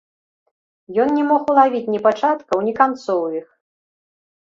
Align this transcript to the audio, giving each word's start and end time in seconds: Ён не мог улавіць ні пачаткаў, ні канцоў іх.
Ён 1.03 1.09
не 1.17 1.27
мог 1.33 1.41
улавіць 1.53 1.83
ні 1.93 1.99
пачаткаў, 2.09 2.67
ні 2.71 2.77
канцоў 2.83 3.21
іх. 3.43 3.47